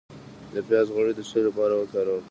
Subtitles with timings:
[0.53, 2.19] د پیاز غوړي د څه لپاره وکاروم؟